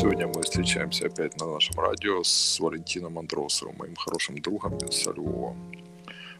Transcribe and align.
Сегодня 0.00 0.28
мы 0.28 0.40
встречаемся 0.40 1.08
опять 1.08 1.38
на 1.38 1.46
нашем 1.46 1.78
радио 1.78 2.22
с 2.22 2.58
Валентином 2.58 3.18
Андросовым, 3.18 3.76
моим 3.76 3.94
хорошим 3.96 4.38
другом 4.38 4.78
из 4.78 5.06
Львова. 5.06 5.54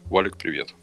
Валик, 0.05 0.35
привет. 0.35 0.73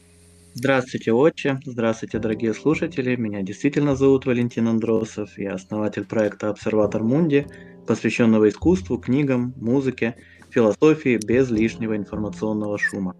Здравствуйте, 0.54 1.12
отче. 1.12 1.58
Здравствуйте, 1.64 2.20
дорогие 2.20 2.54
слушатели. 2.54 3.16
Меня 3.16 3.42
действительно 3.42 3.96
зовут 3.96 4.26
Валентин 4.26 4.68
Андросов. 4.68 5.36
Я 5.36 5.54
основатель 5.54 6.04
проекта 6.04 6.50
«Обсерватор 6.50 7.02
Мунди», 7.02 7.48
посвященного 7.88 8.48
искусству, 8.48 8.96
книгам, 8.96 9.54
музыке, 9.56 10.14
философии 10.48 11.18
без 11.18 11.50
лишнего 11.50 11.96
информационного 11.96 12.78
шума. 12.78 13.16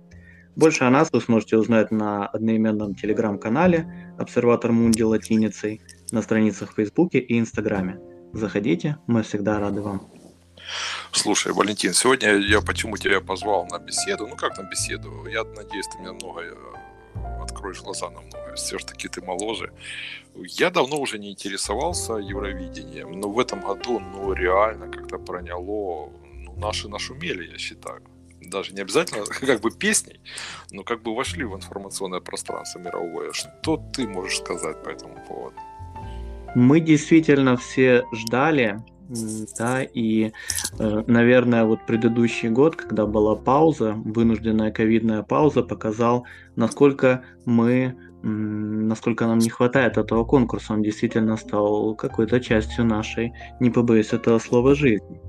Больше 0.55 0.85
о 0.85 0.91
нас 0.91 1.09
вы 1.11 1.21
сможете 1.21 1.57
узнать 1.57 1.91
на 1.91 2.29
одноименном 2.29 2.95
телеграм-канале 2.95 4.15
«Обсерватор 4.19 4.71
Мунди» 4.71 5.03
латиницей, 5.03 5.81
на 6.13 6.23
страницах 6.23 6.71
в 6.71 6.75
Фейсбуке 6.77 7.19
и 7.19 7.41
Инстаграме. 7.41 7.99
Заходите, 8.33 8.99
мы 9.07 9.23
всегда 9.23 9.59
рады 9.59 9.81
вам. 9.81 10.07
Слушай, 11.13 11.53
Валентин, 11.53 11.95
сегодня 11.95 12.37
я 12.37 12.61
почему 12.61 12.97
тебя 12.99 13.21
позвал 13.21 13.67
на 13.67 13.79
беседу? 13.79 14.27
Ну 14.27 14.37
как 14.37 14.59
на 14.59 14.65
беседу? 14.65 15.27
Я 15.27 15.45
надеюсь, 15.45 15.87
ты 15.89 15.99
мне 15.99 16.13
много 16.13 16.43
э, 16.43 16.55
откроешь 17.43 17.81
глаза 17.81 18.11
на 18.11 18.21
многое. 18.21 18.55
Все-таки 18.55 19.09
ты 19.09 19.23
моложе. 19.23 19.73
Я 20.35 20.71
давно 20.71 21.01
уже 21.01 21.19
не 21.19 21.31
интересовался 21.31 22.15
Евровидением, 22.15 23.13
но 23.13 23.31
в 23.31 23.39
этом 23.39 23.61
году, 23.61 23.99
ну, 23.99 24.35
реально 24.35 24.89
как-то 24.89 25.19
проняло. 25.19 26.11
Ну, 26.23 26.55
наши 26.59 26.89
нашумели, 26.89 27.51
я 27.51 27.59
считаю. 27.59 28.03
Даже 28.43 28.75
не 28.75 28.83
обязательно 28.83 29.25
как 29.47 29.61
бы 29.61 29.71
песней, 29.71 30.21
но 30.71 30.83
как 30.83 31.03
бы 31.03 31.15
вошли 31.15 31.45
в 31.45 31.55
информационное 31.55 32.21
пространство 32.21 32.79
мировое. 32.79 33.33
Что 33.33 33.83
ты 33.95 34.07
можешь 34.07 34.39
сказать 34.39 34.83
по 34.83 34.91
этому 34.91 35.25
поводу? 35.27 35.57
Мы 36.55 36.81
действительно 36.81 37.57
все 37.57 38.05
ждали, 38.13 38.83
да, 39.59 39.83
и, 39.83 40.33
э, 40.79 41.03
наверное, 41.07 41.65
вот 41.65 41.87
предыдущий 41.87 42.51
год, 42.51 42.77
когда 42.77 43.07
была 43.07 43.37
пауза, 43.37 43.95
вынужденная 43.95 44.71
ковидная 44.71 45.23
пауза, 45.23 45.63
показал, 45.63 46.27
насколько 46.57 47.23
мы, 47.47 47.97
насколько 48.23 49.27
нам 49.27 49.39
не 49.39 49.49
хватает 49.49 49.97
этого 49.97 50.25
конкурса. 50.25 50.75
Он 50.75 50.83
действительно 50.83 51.37
стал 51.37 51.95
какой-то 51.95 52.41
частью 52.41 52.85
нашей, 52.85 53.33
не 53.61 53.71
побоюсь 53.71 54.13
этого 54.13 54.39
слова, 54.39 54.75
жизни. 54.75 55.21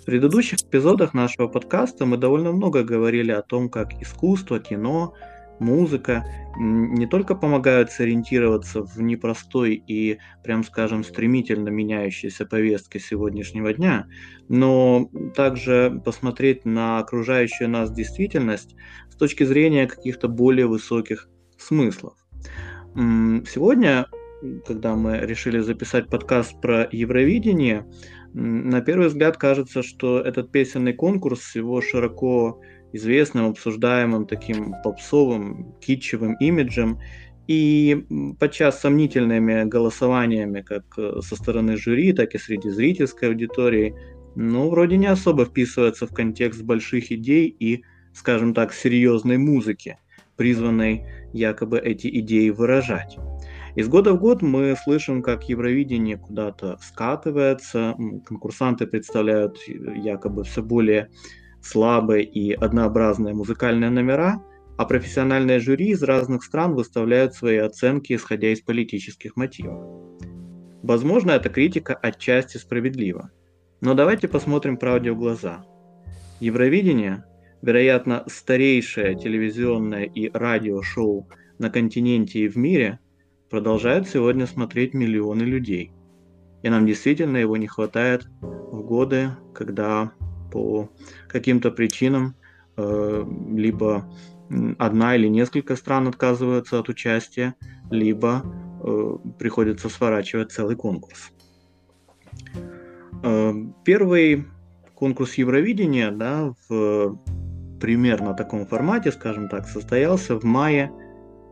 В 0.00 0.04
предыдущих 0.06 0.60
эпизодах 0.60 1.12
нашего 1.12 1.48
подкаста 1.48 2.06
мы 2.06 2.16
довольно 2.16 2.52
много 2.52 2.82
говорили 2.82 3.32
о 3.32 3.42
том, 3.42 3.68
как 3.68 3.92
искусство, 4.00 4.58
кино, 4.58 5.12
музыка 5.60 6.24
не 6.56 7.06
только 7.06 7.34
помогают 7.34 7.90
сориентироваться 7.90 8.82
в 8.82 9.00
непростой 9.00 9.82
и, 9.86 10.18
прям 10.42 10.64
скажем, 10.64 11.04
стремительно 11.04 11.68
меняющейся 11.68 12.46
повестке 12.46 12.98
сегодняшнего 12.98 13.72
дня, 13.72 14.06
но 14.48 15.10
также 15.34 16.00
посмотреть 16.04 16.64
на 16.64 16.98
окружающую 16.98 17.68
нас 17.68 17.92
действительность 17.92 18.74
с 19.10 19.16
точки 19.16 19.44
зрения 19.44 19.86
каких-то 19.86 20.28
более 20.28 20.66
высоких 20.66 21.28
смыслов. 21.56 22.14
Сегодня, 22.94 24.06
когда 24.66 24.96
мы 24.96 25.18
решили 25.18 25.60
записать 25.60 26.08
подкаст 26.08 26.60
про 26.60 26.88
Евровидение, 26.90 27.86
на 28.34 28.80
первый 28.80 29.08
взгляд 29.08 29.36
кажется, 29.36 29.82
что 29.82 30.20
этот 30.20 30.52
песенный 30.52 30.92
конкурс 30.92 31.42
с 31.42 31.56
его 31.56 31.80
широко 31.80 32.60
известным, 32.92 33.50
обсуждаемым 33.50 34.26
таким 34.26 34.74
попсовым, 34.82 35.74
китчевым 35.80 36.34
имиджем 36.34 36.98
и 37.46 38.06
подчас 38.38 38.80
сомнительными 38.80 39.64
голосованиями 39.64 40.60
как 40.60 40.84
э, 40.98 41.20
со 41.22 41.34
стороны 41.34 41.76
жюри, 41.76 42.12
так 42.12 42.34
и 42.34 42.38
среди 42.38 42.68
зрительской 42.68 43.28
аудитории, 43.28 43.94
ну, 44.34 44.68
вроде 44.68 44.98
не 44.98 45.06
особо 45.06 45.46
вписывается 45.46 46.06
в 46.06 46.12
контекст 46.12 46.62
больших 46.62 47.10
идей 47.10 47.48
и, 47.48 47.82
скажем 48.12 48.52
так, 48.54 48.74
серьезной 48.74 49.38
музыки, 49.38 49.98
призванной 50.36 51.06
якобы 51.32 51.78
эти 51.78 52.06
идеи 52.20 52.50
выражать. 52.50 53.16
Из 53.76 53.88
года 53.88 54.12
в 54.12 54.20
год 54.20 54.42
мы 54.42 54.74
слышим, 54.82 55.22
как 55.22 55.48
Евровидение 55.48 56.18
куда-то 56.18 56.78
скатывается, 56.82 57.94
конкурсанты 58.26 58.86
представляют 58.86 59.56
э, 59.66 59.72
якобы 59.96 60.44
все 60.44 60.62
более 60.62 61.08
слабые 61.68 62.24
и 62.24 62.52
однообразные 62.52 63.34
музыкальные 63.34 63.90
номера, 63.90 64.42
а 64.78 64.84
профессиональные 64.84 65.60
жюри 65.60 65.90
из 65.90 66.02
разных 66.02 66.42
стран 66.44 66.74
выставляют 66.74 67.34
свои 67.34 67.56
оценки, 67.58 68.14
исходя 68.14 68.48
из 68.48 68.60
политических 68.60 69.36
мотивов. 69.36 69.84
Возможно, 70.82 71.32
эта 71.32 71.48
критика 71.48 71.94
отчасти 71.94 72.56
справедлива. 72.56 73.30
Но 73.80 73.94
давайте 73.94 74.28
посмотрим 74.28 74.76
правде 74.76 75.12
в 75.12 75.18
глаза. 75.18 75.64
Евровидение, 76.40 77.24
вероятно, 77.60 78.24
старейшее 78.28 79.16
телевизионное 79.16 80.04
и 80.04 80.30
радиошоу 80.32 81.28
на 81.58 81.70
континенте 81.70 82.40
и 82.40 82.48
в 82.48 82.56
мире, 82.56 83.00
продолжают 83.50 84.08
сегодня 84.08 84.46
смотреть 84.46 84.94
миллионы 84.94 85.42
людей. 85.42 85.92
И 86.62 86.70
нам 86.70 86.86
действительно 86.86 87.36
его 87.36 87.56
не 87.56 87.66
хватает 87.66 88.26
в 88.40 88.82
годы, 88.82 89.30
когда 89.54 90.12
по 90.50 90.90
каким-то 91.28 91.70
причинам 91.70 92.34
э, 92.76 93.24
либо 93.50 94.04
одна 94.78 95.16
или 95.16 95.28
несколько 95.28 95.76
стран 95.76 96.08
отказываются 96.08 96.78
от 96.78 96.88
участия, 96.88 97.54
либо 97.90 98.42
э, 98.82 99.16
приходится 99.38 99.88
сворачивать 99.88 100.52
целый 100.52 100.76
конкурс. 100.76 101.32
Э, 103.22 103.52
первый 103.84 104.46
конкурс 104.94 105.34
Евровидения 105.34 106.10
да, 106.10 106.54
в 106.68 107.18
примерно 107.80 108.34
таком 108.34 108.66
формате, 108.66 109.12
скажем 109.12 109.48
так, 109.48 109.66
состоялся 109.68 110.38
в 110.38 110.44
мае 110.44 110.90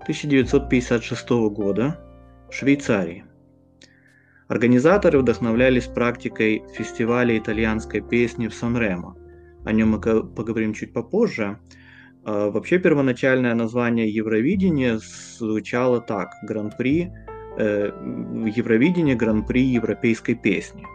1956 0.03 1.31
года 1.51 2.01
в 2.51 2.55
Швейцарии. 2.55 3.25
Организаторы 4.49 5.19
вдохновлялись 5.19 5.87
практикой 5.87 6.63
фестиваля 6.73 7.37
итальянской 7.37 8.01
песни 8.01 8.47
в 8.47 8.55
Сан-Ремо. 8.55 9.17
О 9.65 9.73
нем 9.73 9.91
мы 9.91 10.01
поговорим 10.01 10.73
чуть 10.73 10.93
попозже. 10.93 11.59
А, 12.25 12.51
вообще 12.51 12.79
первоначальное 12.79 13.55
название 13.55 14.09
Евровидения 14.09 15.01
звучало 15.39 16.01
так– 16.01 16.31
Гран-при 16.45 17.11
э, 17.59 17.91
Евровидение 18.55 19.17
Гран-при 19.17 19.63
европейской 19.63 20.35
песни. 20.35 20.87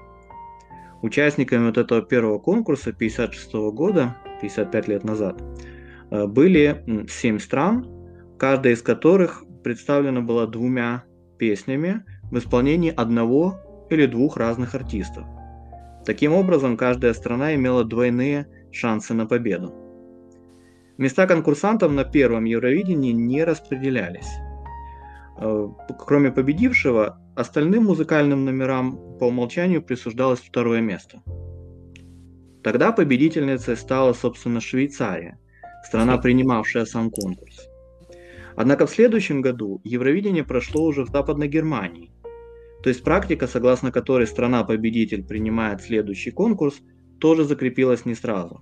Участниками 1.01 1.65
вот 1.65 1.77
этого 1.77 2.01
первого 2.01 2.39
конкурса 2.39 2.91
1956 2.91 3.53
года, 3.75 4.15
55 4.41 4.87
лет 4.87 5.03
назад, 5.03 5.43
э, 6.11 6.25
были 6.25 7.05
7 7.09 7.39
стран, 7.39 7.85
каждая 8.37 8.73
из 8.73 8.81
которых 8.81 9.43
представлена 9.61 10.21
была 10.21 10.47
двумя 10.47 11.03
песнями, 11.41 12.03
в 12.29 12.37
исполнении 12.37 12.93
одного 12.95 13.59
или 13.89 14.05
двух 14.05 14.37
разных 14.37 14.75
артистов. 14.75 15.25
Таким 16.05 16.33
образом, 16.33 16.77
каждая 16.77 17.15
страна 17.15 17.55
имела 17.55 17.83
двойные 17.83 18.45
шансы 18.71 19.15
на 19.15 19.25
победу. 19.25 19.73
Места 20.99 21.25
конкурсантов 21.25 21.91
на 21.91 22.03
первом 22.03 22.45
Евровидении 22.45 23.11
не 23.11 23.43
распределялись. 23.43 24.29
Э, 25.39 25.67
кроме 25.97 26.31
победившего, 26.31 27.17
остальным 27.35 27.85
музыкальным 27.85 28.45
номерам 28.45 29.17
по 29.17 29.25
умолчанию 29.25 29.81
присуждалось 29.81 30.41
второе 30.41 30.81
место. 30.81 31.23
Тогда 32.63 32.91
победительницей 32.91 33.75
стала, 33.75 34.13
собственно, 34.13 34.61
Швейцария, 34.61 35.39
страна, 35.87 36.19
принимавшая 36.19 36.85
сам 36.85 37.09
конкурс. 37.09 37.70
Однако 38.55 38.85
в 38.85 38.91
следующем 38.91 39.41
году 39.41 39.81
Евровидение 39.83 40.43
прошло 40.43 40.83
уже 40.83 41.05
в 41.05 41.09
Западной 41.09 41.47
Германии, 41.47 42.11
то 42.83 42.89
есть 42.89 43.03
практика, 43.03 43.47
согласно 43.47 43.91
которой 43.91 44.25
страна-победитель 44.25 45.23
принимает 45.23 45.81
следующий 45.81 46.31
конкурс, 46.31 46.81
тоже 47.19 47.43
закрепилась 47.43 48.05
не 48.05 48.15
сразу. 48.15 48.61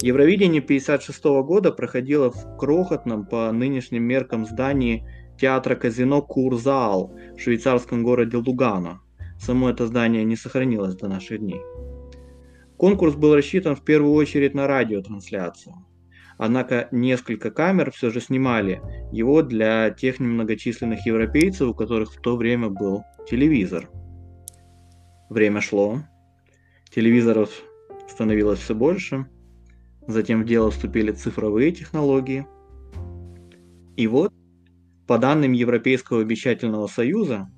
Евровидение 0.00 0.62
1956 0.62 1.24
года 1.46 1.70
проходило 1.70 2.30
в 2.30 2.56
крохотном 2.56 3.26
по 3.26 3.52
нынешним 3.52 4.02
меркам 4.02 4.46
здании 4.46 5.06
театра 5.38 5.76
казино 5.76 6.22
Курзаал 6.22 7.14
в 7.36 7.40
швейцарском 7.40 8.02
городе 8.02 8.38
Лугано. 8.38 9.00
Само 9.38 9.70
это 9.70 9.86
здание 9.86 10.24
не 10.24 10.36
сохранилось 10.36 10.96
до 10.96 11.08
наших 11.08 11.38
дней. 11.38 11.60
Конкурс 12.76 13.14
был 13.14 13.36
рассчитан 13.36 13.76
в 13.76 13.84
первую 13.84 14.14
очередь 14.14 14.54
на 14.54 14.66
радиотрансляцию. 14.66 15.74
Однако 16.44 16.88
несколько 16.90 17.52
камер 17.52 17.92
все 17.92 18.10
же 18.10 18.20
снимали 18.20 18.82
его 19.12 19.42
для 19.42 19.90
тех 19.90 20.18
немногочисленных 20.18 21.06
европейцев, 21.06 21.68
у 21.68 21.72
которых 21.72 22.12
в 22.12 22.20
то 22.20 22.36
время 22.36 22.68
был 22.68 23.04
телевизор. 23.30 23.88
Время 25.30 25.60
шло, 25.60 26.00
телевизоров 26.92 27.48
становилось 28.08 28.58
все 28.58 28.74
больше, 28.74 29.28
затем 30.08 30.42
в 30.42 30.44
дело 30.44 30.72
вступили 30.72 31.12
цифровые 31.12 31.70
технологии. 31.70 32.44
И 33.96 34.08
вот, 34.08 34.32
по 35.06 35.18
данным 35.18 35.52
Европейского 35.52 36.22
обещательного 36.22 36.88
союза, 36.88 37.48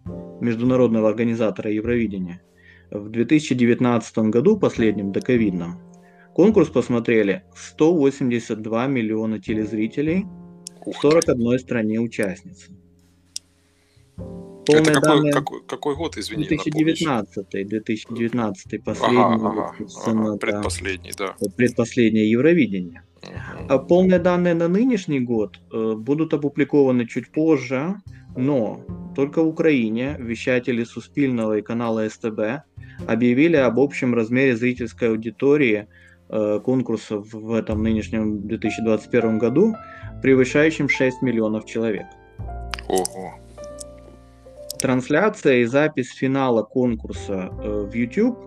международного 0.42 1.08
организатора 1.08 1.70
Евровидения, 1.70 2.42
В 2.90 3.08
2019 3.08 4.18
году, 4.28 4.58
последнем 4.58 5.10
доковидном, 5.10 5.93
конкурс 6.34 6.68
посмотрели 6.68 7.44
182 7.54 8.86
миллиона 8.88 9.40
телезрителей 9.40 10.26
в 10.84 10.92
41 11.00 11.58
стране 11.58 12.00
участницы. 12.00 12.72
Полные 14.66 14.82
Это 14.82 14.92
какой, 14.94 15.16
данные... 15.16 15.32
какой, 15.32 15.62
какой 15.66 15.96
год, 15.96 16.16
извини? 16.16 16.46
2019, 16.46 17.48
2019 17.50 18.84
последний, 18.84 19.18
ага, 19.18 19.48
ага, 19.48 19.76
ага, 20.06 20.36
предпоследний, 20.38 21.12
да. 21.16 21.36
Предпоследнее 21.56 22.30
Евровидение. 22.30 23.02
Ага. 23.22 23.66
А 23.68 23.78
полные 23.78 24.18
данные 24.18 24.54
на 24.54 24.68
нынешний 24.68 25.20
год 25.20 25.60
э, 25.72 25.94
будут 25.96 26.32
опубликованы 26.32 27.06
чуть 27.06 27.30
позже, 27.30 27.96
но 28.36 28.80
только 29.14 29.42
в 29.42 29.48
Украине 29.48 30.16
вещатели 30.18 30.84
Суспильного 30.84 31.58
и 31.58 31.62
канала 31.62 32.08
СТБ 32.08 32.64
объявили 33.06 33.56
об 33.56 33.78
общем 33.78 34.14
размере 34.14 34.56
зрительской 34.56 35.08
аудитории 35.08 35.88
э, 36.28 36.60
конкурса 36.64 37.18
в 37.18 37.52
этом 37.52 37.82
нынешнем 37.82 38.46
2021 38.46 39.38
году, 39.38 39.74
превышающим 40.22 40.88
6 40.88 41.22
миллионов 41.22 41.66
человек. 41.66 42.06
Ого. 42.88 43.34
Трансляция 44.80 45.58
и 45.58 45.64
запись 45.64 46.10
финала 46.14 46.62
конкурса 46.62 47.50
э, 47.50 47.88
в 47.90 47.94
YouTube 47.94 48.38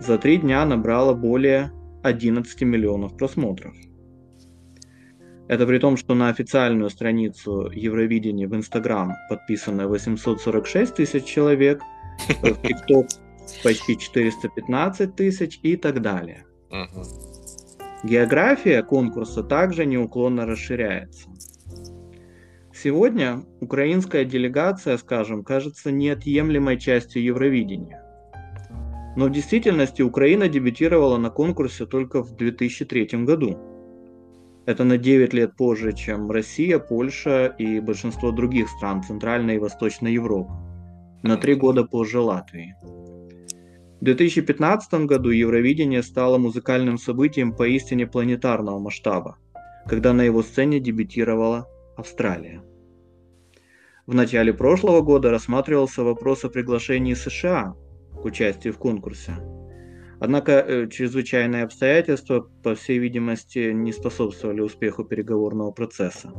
за 0.00 0.18
три 0.18 0.38
дня 0.38 0.64
набрала 0.64 1.14
более 1.14 1.72
11 2.02 2.62
миллионов 2.62 3.16
просмотров. 3.16 3.74
Это 5.46 5.66
при 5.66 5.78
том, 5.78 5.96
что 5.96 6.14
на 6.14 6.30
официальную 6.30 6.88
страницу 6.88 7.70
Евровидения 7.70 8.48
в 8.48 8.54
Инстаграм 8.54 9.12
подписано 9.28 9.88
846 9.88 10.94
тысяч 10.94 11.24
человек, 11.24 11.82
в 12.40 12.62
ТикТок 12.66 13.08
почти 13.62 13.98
415 13.98 15.14
тысяч 15.14 15.60
и 15.62 15.76
так 15.76 16.00
далее. 16.00 16.44
География 18.02 18.82
конкурса 18.82 19.42
также 19.42 19.86
неуклонно 19.86 20.44
расширяется. 20.44 21.28
Сегодня 22.74 23.42
украинская 23.60 24.24
делегация, 24.24 24.98
скажем, 24.98 25.44
кажется 25.44 25.92
неотъемлемой 25.92 26.78
частью 26.78 27.22
Евровидения. 27.22 28.02
Но 29.16 29.26
в 29.26 29.30
действительности 29.30 30.02
Украина 30.02 30.48
дебютировала 30.48 31.16
на 31.16 31.30
конкурсе 31.30 31.86
только 31.86 32.22
в 32.22 32.34
2003 32.36 33.24
году. 33.24 33.56
Это 34.66 34.82
на 34.82 34.98
9 34.98 35.32
лет 35.32 35.56
позже, 35.56 35.92
чем 35.92 36.30
Россия, 36.30 36.78
Польша 36.78 37.46
и 37.46 37.80
большинство 37.80 38.32
других 38.32 38.68
стран 38.68 39.02
Центральной 39.02 39.54
и 39.54 39.58
Восточной 39.58 40.12
Европы. 40.14 40.52
На 41.22 41.36
3 41.36 41.54
года 41.54 41.84
позже 41.84 42.18
Латвии. 42.20 42.74
В 44.04 44.06
2015 44.06 45.06
году 45.06 45.30
Евровидение 45.30 46.02
стало 46.02 46.36
музыкальным 46.36 46.98
событием 46.98 47.56
поистине 47.56 48.06
планетарного 48.06 48.78
масштаба, 48.78 49.38
когда 49.86 50.12
на 50.12 50.20
его 50.20 50.42
сцене 50.42 50.78
дебютировала 50.78 51.66
Австралия. 51.96 52.62
В 54.06 54.14
начале 54.14 54.52
прошлого 54.52 55.00
года 55.00 55.30
рассматривался 55.30 56.02
вопрос 56.02 56.44
о 56.44 56.50
приглашении 56.50 57.14
США 57.14 57.76
к 58.12 58.22
участию 58.26 58.74
в 58.74 58.78
конкурсе. 58.78 59.36
Однако 60.20 60.52
э, 60.52 60.86
чрезвычайные 60.90 61.64
обстоятельства, 61.64 62.46
по 62.62 62.74
всей 62.74 62.98
видимости, 62.98 63.72
не 63.72 63.94
способствовали 63.94 64.60
успеху 64.60 65.04
переговорного 65.04 65.70
процесса. 65.70 66.30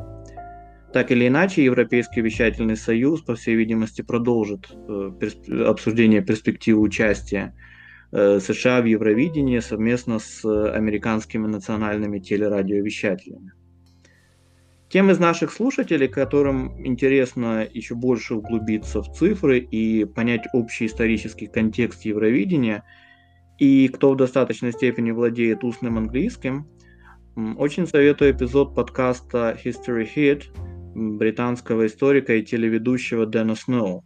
Так 0.95 1.11
или 1.11 1.27
иначе, 1.27 1.61
Европейский 1.61 2.21
вещательный 2.21 2.77
союз, 2.77 3.21
по 3.21 3.35
всей 3.35 3.55
видимости, 3.55 4.01
продолжит 4.01 4.69
э, 4.71 5.11
обсуждение 5.65 6.21
перспективы 6.21 6.79
участия 6.79 7.53
э, 8.13 8.39
США 8.39 8.81
в 8.81 8.85
Евровидении 8.85 9.59
совместно 9.59 10.19
с 10.19 10.45
американскими 10.45 11.47
национальными 11.47 12.19
телерадиовещателями. 12.19 13.51
Тем 14.87 15.11
из 15.11 15.19
наших 15.19 15.51
слушателей, 15.51 16.07
которым 16.07 16.87
интересно 16.87 17.67
еще 17.69 17.95
больше 17.95 18.35
углубиться 18.35 19.01
в 19.01 19.11
цифры 19.11 19.59
и 19.59 20.05
понять 20.05 20.47
общий 20.53 20.85
исторический 20.85 21.47
контекст 21.47 22.05
Евровидения, 22.05 22.85
и 23.59 23.89
кто 23.89 24.13
в 24.13 24.15
достаточной 24.15 24.71
степени 24.71 25.11
владеет 25.11 25.65
устным 25.65 25.97
английским, 25.97 26.69
очень 27.57 27.85
советую 27.85 28.31
эпизод 28.31 28.73
подкаста 28.73 29.59
History 29.61 30.07
Hit 30.15 30.43
британского 30.95 31.85
историка 31.85 32.35
и 32.35 32.43
телеведущего 32.43 33.25
Дэна 33.25 33.55
Сноу, 33.55 34.05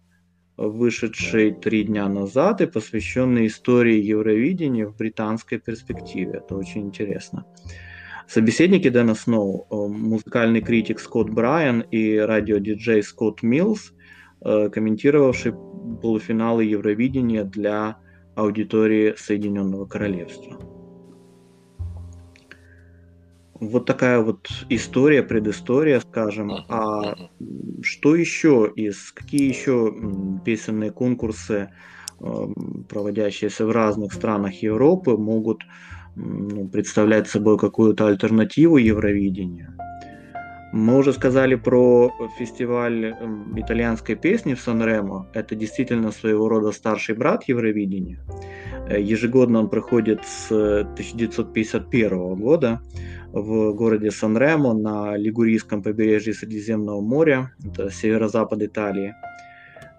вышедший 0.58 1.52
три 1.52 1.84
дня 1.84 2.10
назад 2.10 2.62
и 2.62 2.66
посвященный 2.66 3.48
истории 3.48 4.02
Евровидения 4.02 4.88
в 4.88 4.98
британской 4.98 5.60
перспективе. 5.60 6.42
Это 6.44 6.56
очень 6.56 6.88
интересно. 6.88 7.46
Собеседники 8.28 8.90
Дэна 8.90 9.16
Сноу, 9.16 9.68
э, 9.70 9.76
музыкальный 9.76 10.62
критик 10.62 11.00
Скотт 11.00 11.30
Брайан 11.30 11.82
и 11.82 12.18
радиодиджей 12.18 13.02
Скотт 13.02 13.42
Милс, 13.42 13.94
э, 14.42 14.70
комментировавший 14.70 15.54
полуфиналы 16.02 16.66
Евровидения 16.66 17.44
для 17.44 17.98
аудитории 18.36 19.14
Соединенного 19.18 19.86
Королевства. 19.86 20.79
Вот 23.60 23.86
такая 23.86 24.20
вот 24.20 24.50
история, 24.70 25.22
предыстория, 25.22 26.00
скажем. 26.00 26.52
А 26.70 27.16
что 27.82 28.16
еще 28.16 28.72
из, 28.76 29.12
какие 29.12 29.50
еще 29.50 29.94
песенные 30.46 30.92
конкурсы, 30.92 31.70
э, 32.22 32.48
проводящиеся 32.88 33.66
в 33.66 33.72
разных 33.72 34.14
странах 34.14 34.64
Европы, 34.64 35.18
могут 35.18 35.64
ну, 36.16 36.68
представлять 36.70 37.28
собой 37.28 37.58
какую-то 37.58 38.08
альтернативу 38.08 38.78
Евровидению. 38.78 39.76
Мы 40.72 40.98
уже 40.98 41.14
сказали 41.14 41.56
про 41.56 42.14
фестиваль 42.38 43.06
эм, 43.06 43.60
итальянской 43.60 44.16
песни 44.16 44.54
в 44.54 44.62
Сан-Ремо. 44.62 45.28
Это 45.34 45.56
действительно 45.56 46.12
своего 46.12 46.48
рода 46.48 46.72
старший 46.72 47.16
брат 47.16 47.44
Евровидения. 47.48 48.20
Э, 48.88 49.02
ежегодно 49.02 49.60
он 49.60 49.70
проходит 49.70 50.24
с 50.26 50.52
1951 50.52 52.36
года 52.36 52.82
в 53.32 53.74
городе 53.74 54.12
Сан-Ремо 54.12 54.74
на 54.74 55.16
Лигурийском 55.16 55.84
побережье 55.84 56.34
Средиземного 56.34 57.02
моря, 57.02 57.52
это 57.64 57.90
северо-запад 57.90 58.62
Италии. 58.64 59.14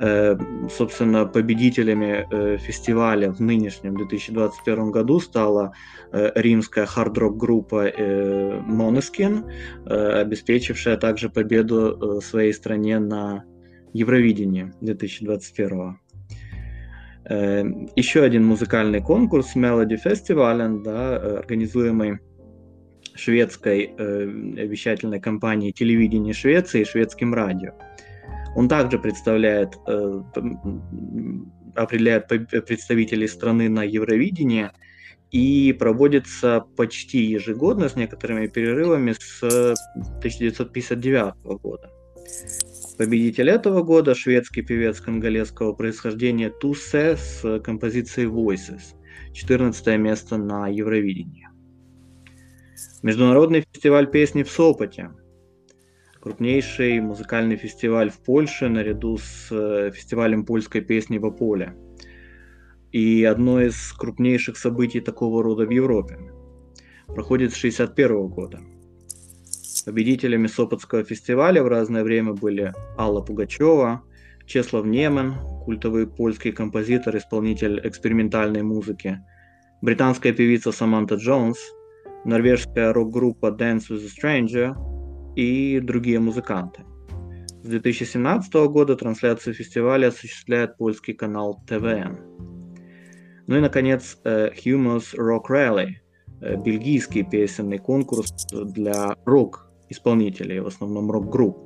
Э, 0.03 0.35
собственно, 0.71 1.27
победителями 1.27 2.27
э, 2.31 2.57
фестиваля 2.57 3.31
в 3.31 3.41
нынешнем 3.41 3.97
2021 3.97 4.91
году 4.91 5.21
стала 5.21 5.75
э, 6.13 6.31
римская 6.37 6.87
хард-рок 6.87 7.37
группа 7.37 7.91
Måneskin, 7.91 9.45
обеспечившая 9.87 10.97
также 10.97 11.29
победу 11.29 12.21
своей 12.23 12.55
стране 12.55 12.99
на 12.99 13.45
Евровидении 13.93 14.73
2021. 14.81 15.99
Еще 17.97 18.23
один 18.23 18.47
музыкальный 18.47 19.03
конкурс 19.03 19.55
Melody 19.55 19.99
Festival, 20.03 20.83
да, 20.83 21.17
организуемый 21.41 22.21
шведской 23.21 23.95
вещательной 23.97 25.21
компанией 25.21 25.73
телевидения 25.73 26.33
Швеции 26.33 26.83
и 26.83 26.85
шведским 26.85 27.35
радио. 27.35 27.73
Он 28.55 28.69
также 28.69 28.99
представляет, 28.99 29.79
э, 29.87 30.23
определяет 31.75 32.27
представителей 32.29 33.29
страны 33.29 33.69
на 33.69 33.85
Евровидении 33.85 34.71
и 35.31 35.73
проводится 35.79 36.65
почти 36.77 37.19
ежегодно 37.19 37.89
с 37.89 37.95
некоторыми 37.95 38.49
перерывами 38.49 39.15
с 39.19 39.43
1959 40.19 41.59
года. 41.59 41.91
Победитель 42.99 43.49
этого 43.49 43.83
года– 43.83 44.15
шведский 44.17 44.63
певец 44.63 45.01
конголезского 45.01 45.73
происхождения 45.73 46.51
Тусе 46.51 47.17
с 47.17 47.61
композицией 47.61 48.29
Voices, 48.29 48.95
14 49.33 49.97
место 49.99 50.37
на 50.37 50.69
Евровидении. 50.69 51.40
Международный 53.03 53.65
фестиваль 53.73 54.11
песни 54.11 54.43
в 54.43 54.51
Сопоте 54.51 55.11
крупнейший 56.21 57.01
музыкальный 57.01 57.57
фестиваль 57.57 58.11
в 58.11 58.19
Польше 58.19 58.69
наряду 58.69 59.17
с 59.19 59.49
э, 59.51 59.91
фестивалем 59.95 60.45
польской 60.45 60.83
песни 60.83 61.19
в 61.19 61.25
Ополе. 61.25 61.75
И 62.93 63.25
одно 63.25 63.61
из 63.61 63.93
крупнейших 63.93 64.57
событий 64.57 65.01
такого 65.01 65.43
рода 65.43 65.65
в 65.65 65.71
Европе. 65.71 66.19
Проходит 67.07 67.53
с 67.53 67.59
1961 67.59 68.29
года. 68.29 68.61
Победителями 69.87 70.47
Сопотского 70.47 71.05
фестиваля 71.05 71.63
в 71.63 71.69
разное 71.69 72.05
время 72.05 72.35
были 72.35 72.75
Алла 72.99 73.23
Пугачева, 73.23 74.03
Чеслав 74.47 74.85
Немен, 74.85 75.35
культовый 75.65 76.07
польский 76.07 76.53
композитор, 76.53 77.17
исполнитель 77.17 77.81
экспериментальной 77.83 78.63
музыки, 78.63 79.21
британская 79.81 80.33
певица 80.33 80.73
Саманта 80.73 81.15
Джонс, 81.15 81.59
норвежская 82.25 82.93
рок-группа 82.93 83.47
Dance 83.47 83.91
with 83.91 84.05
a 84.05 84.09
Stranger– 84.09 84.75
и 85.37 85.81
другие 85.81 86.21
музыканты. 86.21 86.83
С 87.63 87.69
2017 87.69 88.53
года 88.69 88.97
трансляцию 88.97 89.55
фестиваля 89.55 90.09
осуществляет 90.09 90.77
польский 90.77 91.15
канал 91.15 91.63
ТВН. 91.67 92.19
Ну 93.47 93.57
и, 93.57 93.61
наконец, 93.61 94.19
Humus 94.25 95.15
Rock 95.17 95.45
Rally, 95.51 95.89
бельгийский 96.41 97.25
песенный 97.25 97.79
конкурс 97.79 98.47
для 98.53 99.15
рок-исполнителей, 99.25 100.61
в 100.61 100.67
основном 100.67 101.11
рок-групп, 101.11 101.59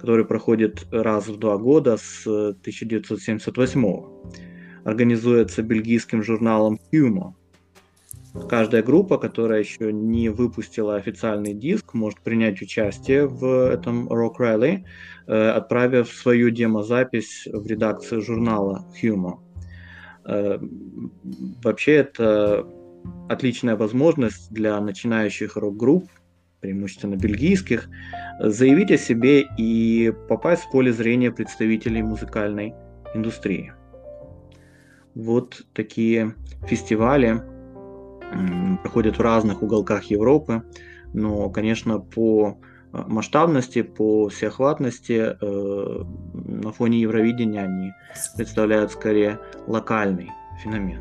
который 0.00 0.24
проходит 0.24 0.86
раз 0.92 1.28
в 1.28 1.38
два 1.38 1.56
года 1.56 1.96
с 1.96 2.26
1978 2.26 4.02
Организуется 4.84 5.62
бельгийским 5.62 6.22
журналом 6.22 6.78
Humo. 6.92 7.32
Каждая 8.48 8.82
группа, 8.82 9.16
которая 9.16 9.60
еще 9.60 9.92
не 9.92 10.28
выпустила 10.28 10.96
официальный 10.96 11.54
диск, 11.54 11.94
может 11.94 12.20
принять 12.20 12.60
участие 12.60 13.28
в 13.28 13.70
этом 13.70 14.08
Rock 14.08 14.34
Rally, 14.40 14.84
э, 15.26 15.50
отправив 15.50 16.08
свою 16.08 16.50
демозапись 16.50 17.46
в 17.52 17.64
редакцию 17.66 18.22
журнала 18.22 18.84
Humo. 19.00 19.38
Э, 20.24 20.58
вообще 21.62 21.92
это 21.92 22.66
отличная 23.28 23.76
возможность 23.76 24.52
для 24.52 24.80
начинающих 24.80 25.56
рок-групп, 25.56 26.08
преимущественно 26.60 27.14
бельгийских, 27.14 27.88
заявить 28.40 28.90
о 28.90 28.98
себе 28.98 29.46
и 29.56 30.12
попасть 30.28 30.64
в 30.64 30.70
поле 30.72 30.92
зрения 30.92 31.30
представителей 31.30 32.02
музыкальной 32.02 32.74
индустрии. 33.14 33.72
Вот 35.14 35.62
такие 35.72 36.34
фестивали 36.66 37.53
проходят 38.82 39.18
в 39.18 39.20
разных 39.20 39.62
уголках 39.62 40.04
Европы, 40.04 40.62
но, 41.12 41.48
конечно, 41.50 42.00
по 42.00 42.58
э, 42.92 43.02
масштабности, 43.06 43.82
по 43.82 44.28
всеохватности 44.28 45.36
э, 45.40 46.04
на 46.32 46.72
фоне 46.72 47.00
Евровидения 47.00 47.62
они 47.62 47.92
представляют 48.36 48.92
скорее 48.92 49.38
локальный 49.66 50.30
феномен. 50.62 51.00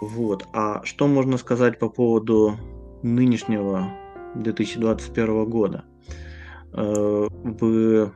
Вот. 0.00 0.46
А 0.52 0.84
что 0.84 1.08
можно 1.08 1.38
сказать 1.38 1.78
по 1.78 1.88
поводу 1.88 2.56
нынешнего 3.02 3.88
2021 4.34 5.44
года? 5.48 5.84
Э, 6.72 7.28
вы 7.42 8.12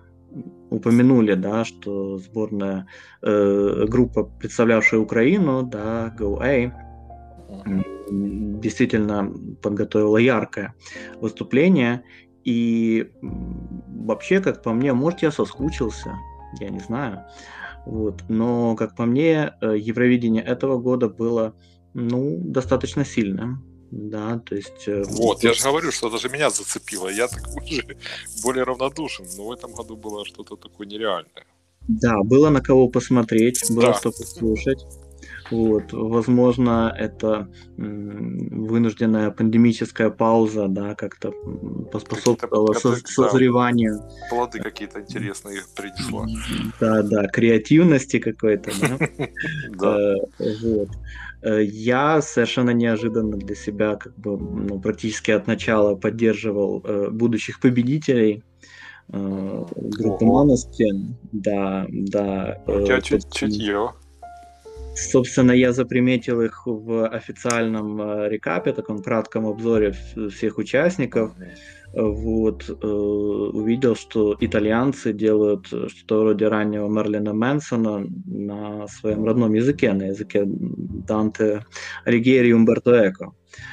упомянули, 0.71 1.35
да, 1.35 1.65
что 1.65 2.19
сборная 2.19 2.87
э, 3.23 3.85
группа, 3.89 4.25
представлявшая 4.25 5.01
Украину, 5.01 5.63
да, 5.63 6.15
GoA, 6.19 6.73
действительно 7.65 9.33
подготовила 9.63 10.17
яркое 10.19 10.75
выступление. 11.21 12.05
И 12.45 13.11
вообще, 13.23 14.41
как 14.41 14.63
по 14.63 14.73
мне, 14.73 14.93
может, 14.93 15.23
я 15.23 15.31
соскучился, 15.31 16.15
я 16.61 16.71
не 16.71 16.81
знаю. 16.81 17.25
Вот. 17.87 18.23
Но, 18.29 18.77
как 18.77 18.97
по 18.97 19.07
мне, 19.07 19.55
э, 19.61 19.77
Евровидение 19.79 20.43
этого 20.43 20.79
года 20.79 21.09
было 21.09 21.55
ну, 21.95 22.39
достаточно 22.45 23.05
сильным. 23.05 23.65
Да, 23.91 24.39
то 24.39 24.55
есть... 24.55 24.89
Э, 24.89 25.03
вот, 25.07 25.43
я 25.43 25.53
же 25.53 25.63
говорю, 25.65 25.93
что 25.93 26.09
даже 26.09 26.29
меня 26.29 26.51
зацепило. 26.51 27.09
Я 27.09 27.29
так 27.29 27.47
уже 27.63 27.83
более 28.43 28.65
равнодушен, 28.65 29.27
но 29.37 29.45
в 29.45 29.53
этом 29.53 29.73
году 29.75 29.97
было 29.97 30.25
что-то 30.25 30.57
такое 30.57 30.87
нереальное. 30.87 31.45
Да, 31.89 32.23
было 32.23 32.49
на 32.51 32.61
кого 32.61 32.89
посмотреть, 32.89 33.65
было 33.71 33.89
да. 33.89 33.95
что 33.95 34.11
послушать. 34.11 34.87
Вот, 35.51 35.93
возможно, 35.93 36.95
это 36.97 37.49
вынужденная 37.77 39.31
пандемическая 39.31 40.11
пауза, 40.11 40.69
да, 40.69 40.95
как-то 40.95 41.33
поспособствовала 41.91 42.73
со- 42.75 42.97
созреванию. 43.07 44.01
Плоды 44.31 44.61
какие-то 44.61 45.01
интересные 45.01 45.61
принесла. 45.77 46.27
Да, 46.81 47.03
да, 47.03 47.27
креативности 47.29 48.19
какой-то, 48.19 48.71
да. 48.81 48.99
Э, 49.83 50.15
вот. 50.63 50.89
Э, 51.43 51.63
я 51.65 52.23
совершенно 52.23 52.71
неожиданно 52.71 53.37
для 53.37 53.55
себя, 53.55 53.97
как 53.97 54.17
бы, 54.17 54.39
ну, 54.39 54.81
практически 54.81 55.33
от 55.33 55.47
начала 55.47 55.97
поддерживал 55.97 56.83
э, 56.85 57.09
будущих 57.11 57.61
победителей 57.61 58.45
группы 59.09 60.25
Маноскен. 60.25 61.17
Да, 61.33 61.87
да. 61.91 62.63
У 62.67 62.85
тебя 62.85 63.01
чутье. 63.01 63.93
Собственно, 64.95 65.53
я 65.53 65.73
заприметил 65.73 66.41
их 66.43 66.63
в 66.67 67.09
официальном 67.09 68.01
э, 68.01 68.29
рекапе, 68.29 68.73
таком 68.73 69.03
кратком 69.03 69.47
обзоре 69.47 69.95
всех 70.31 70.59
участников. 70.59 71.33
Вот, 71.95 72.69
э, 72.69 72.87
увидел, 72.87 73.95
что 73.95 74.35
итальянцы 74.41 75.13
делают 75.13 75.67
что-то 75.67 76.21
вроде 76.21 76.49
раннего 76.49 76.89
Мерлина 76.89 77.35
Мэнсона 77.35 78.07
на 78.27 78.89
своем 78.89 79.25
родном 79.25 79.53
языке, 79.53 79.93
на 79.93 80.05
языке 80.05 80.45
Данте 80.47 81.67
Ригери 82.07 82.49
и 82.49 82.53
Умберто 82.53 83.09
Эко. 83.09 83.33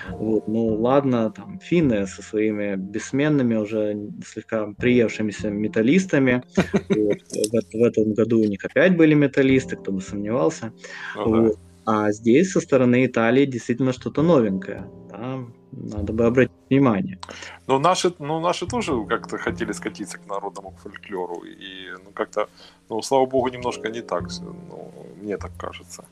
Вот, 0.10 0.48
ну 0.50 0.66
ладно, 0.76 1.32
там 1.32 1.60
финны 1.60 2.06
со 2.08 2.22
своими 2.22 2.76
бессменными, 2.76 3.56
уже 3.56 3.96
слегка 4.26 4.68
приевшимися 4.78 5.50
металлистами. 5.50 6.44
Вот, 6.90 7.20
в, 7.22 7.78
в 7.78 7.84
этом 7.84 8.14
году 8.14 8.42
у 8.42 8.46
них 8.46 8.66
опять 8.66 8.98
были 8.98 9.14
металлисты, 9.14 9.78
кто 9.78 9.94
бы 9.94 10.02
сомневался. 10.02 10.74
Ага. 11.16 11.42
Вот. 11.42 11.60
А 11.86 12.12
здесь 12.12 12.52
со 12.52 12.60
стороны 12.60 13.06
Италии 13.06 13.46
действительно 13.46 13.94
что-то 13.94 14.22
новенькое. 14.22 14.86
Да? 15.10 15.40
Надо 15.72 16.14
бы 16.14 16.26
обратить 16.26 16.56
внимание. 16.70 17.20
Но 17.68 17.80
наши, 17.80 18.14
ну, 18.20 18.40
наши 18.40 18.66
тоже 18.66 19.06
как-то 19.06 19.38
хотели 19.38 19.74
скатиться 19.74 20.18
к 20.18 20.28
народному 20.28 20.74
фольклору. 20.84 21.44
И 21.44 21.92
ну, 22.04 22.12
как-то, 22.14 22.48
ну, 22.90 23.02
слава 23.02 23.26
богу, 23.26 23.50
немножко 23.50 23.90
не 23.90 24.02
так. 24.02 24.30
Ну, 24.42 24.92
мне 25.22 25.38
так 25.38 25.52
кажется. 25.58 26.04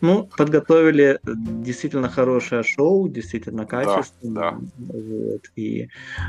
Ну, 0.00 0.28
подготовили 0.36 1.18
действительно 1.24 2.10
хорошее 2.10 2.62
шоу, 2.62 3.08
действительно 3.08 3.64
качественное. 3.64 4.52
Да, 4.52 4.58
да. 4.76 4.98
Вот, 4.98 5.42
и 5.56 5.88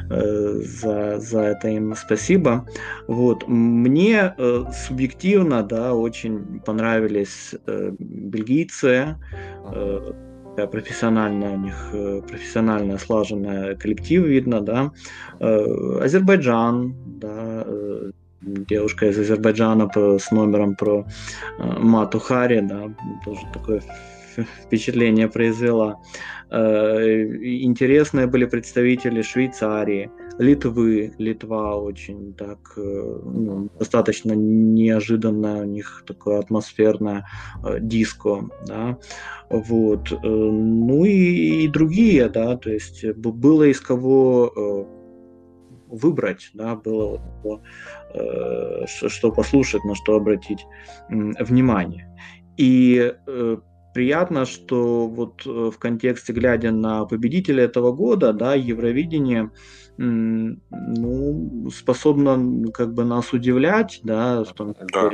э, 0.09 0.61
за, 0.61 1.19
за 1.19 1.41
это 1.41 1.67
им 1.67 1.93
спасибо. 1.95 2.65
Вот, 3.07 3.47
мне 3.49 4.33
э, 4.37 4.63
субъективно, 4.87 5.61
да, 5.61 5.93
очень 5.93 6.61
понравились 6.61 7.53
э, 7.67 7.91
бельгийцы. 7.99 9.17
Э, 9.65 10.13
профессионально 10.71 11.53
у 11.53 11.57
них 11.57 11.89
э, 11.93 12.21
профессионально 12.27 12.97
слаженный 12.97 13.75
коллектив 13.75 14.23
видно, 14.25 14.61
да. 14.61 14.91
Э, 15.39 15.99
Азербайджан, 16.01 16.95
да, 17.19 17.65
девушка 18.45 19.07
из 19.07 19.19
Азербайджана 19.19 19.89
с 20.19 20.31
номером 20.31 20.75
про 20.75 21.05
э, 21.57 21.79
Мату 21.79 22.19
Хари, 22.19 22.61
да, 22.61 22.91
тоже 23.23 23.41
такое 23.53 23.81
впечатление 24.65 25.27
произвела. 25.27 25.99
Э, 26.51 27.25
интересные 27.63 28.27
были 28.27 28.45
представители 28.45 29.21
Швейцарии, 29.21 30.09
Литвы, 30.37 31.13
Литва 31.17 31.77
очень 31.77 32.33
так 32.33 32.73
э, 32.75 32.81
ну, 32.81 33.69
достаточно 33.79 34.33
неожиданное 34.33 35.61
у 35.61 35.65
них 35.65 36.03
такое 36.05 36.39
атмосферное 36.39 37.25
э, 37.63 37.79
диско, 37.79 38.49
да, 38.67 38.97
вот, 39.49 40.11
э, 40.11 40.17
ну 40.23 41.05
и, 41.05 41.63
и 41.63 41.67
другие, 41.69 42.27
да, 42.27 42.57
то 42.57 42.69
есть 42.69 43.05
было 43.15 43.63
из 43.63 43.79
кого 43.79 44.87
выбрать, 45.87 46.49
да, 46.53 46.75
было 46.75 47.21
что 48.85 49.31
послушать, 49.31 49.85
на 49.85 49.95
что 49.95 50.15
обратить 50.15 50.65
внимание. 51.09 52.09
И 52.57 53.13
приятно, 53.93 54.45
что 54.45 55.07
вот 55.07 55.45
в 55.45 55.77
контексте, 55.77 56.33
глядя 56.33 56.71
на 56.71 57.05
победителя 57.05 57.63
этого 57.63 57.91
года, 57.93 58.33
да, 58.33 58.55
Евровидение 58.55 59.51
ну, 59.97 61.69
способно 61.71 62.71
как 62.71 62.93
бы 62.93 63.05
нас 63.05 63.33
удивлять, 63.33 64.01
да, 64.03 64.43
в 64.43 64.53
том 64.53 64.73
числе 64.73 64.87
да. 64.91 65.09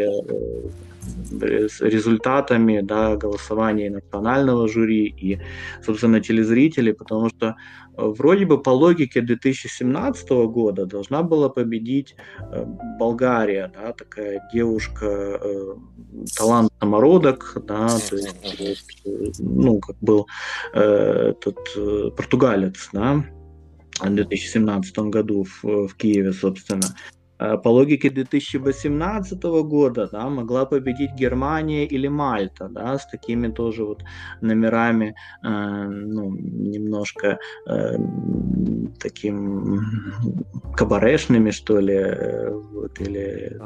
Э, 1.42 1.68
с 1.68 1.82
результатами 1.82 2.82
да, 2.82 3.16
голосования 3.16 3.90
национального 3.90 4.68
жюри 4.68 5.08
и, 5.08 5.40
собственно, 5.84 6.20
телезрителей, 6.20 6.94
потому 6.94 7.30
что 7.30 7.48
э, 7.48 7.54
вроде 7.98 8.46
бы 8.46 8.62
по 8.62 8.70
логике 8.70 9.22
2017 9.22 10.30
года 10.30 10.86
должна 10.86 11.24
была 11.24 11.50
победить 11.50 12.16
э, 12.40 12.66
Болгария, 13.00 13.72
да, 13.74 13.94
такая 13.94 14.48
девушка, 14.54 15.40
талант 16.38 16.72
самородок, 16.80 17.58
да, 17.68 17.88
то 17.88 18.16
есть, 18.16 19.04
ну, 19.40 19.80
как 19.80 19.96
был 20.02 20.28
этот 20.74 21.58
португалец, 22.16 22.90
да, 22.94 23.24
2017 24.10 24.98
году 25.00 25.44
в, 25.44 25.88
в 25.88 25.96
Киеве, 25.96 26.34
собственно. 26.34 26.96
Э, 27.42 27.58
по 27.58 27.70
логике 27.70 28.10
2018 28.10 29.44
года 29.64 30.08
да, 30.12 30.30
могла 30.30 30.66
победить 30.66 31.12
Германия 31.16 31.86
или 31.86 32.08
Мальта, 32.08 32.70
да, 32.70 32.98
с 32.98 33.08
такими 33.08 33.48
тоже 33.48 33.84
вот 33.84 34.04
номерами, 34.42 35.16
э, 35.44 35.50
ну, 35.50 36.36
немножко 36.36 37.40
э, 37.68 37.98
таким 39.00 39.82
кабарешными, 40.78 41.52
что 41.52 41.80
ли, 41.80 41.96
э, 41.96 42.52
вот, 42.52 43.02
или 43.02 43.60